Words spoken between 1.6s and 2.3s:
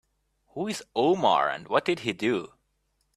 what did he